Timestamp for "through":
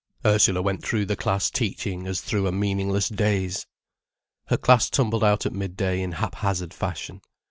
0.83-1.05, 2.21-2.47